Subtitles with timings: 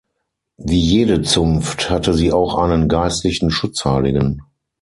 [0.57, 4.41] Wie jede Zunft hatte sie auch einen geistlichen Schutzheiligen.